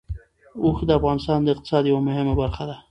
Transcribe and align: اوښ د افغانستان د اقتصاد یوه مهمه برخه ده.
اوښ 0.63 0.77
د 0.87 0.89
افغانستان 0.99 1.39
د 1.43 1.47
اقتصاد 1.53 1.83
یوه 1.91 2.01
مهمه 2.07 2.33
برخه 2.41 2.63
ده. 2.69 2.75